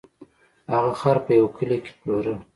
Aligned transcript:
هغه 0.73 0.91
خر 0.99 1.17
په 1.25 1.31
یوه 1.39 1.51
کلي 1.57 1.77
کې 1.83 1.91
پلوره. 1.99 2.35